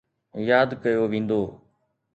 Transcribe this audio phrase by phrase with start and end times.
[0.47, 1.41] ياد ڪيو ويندو.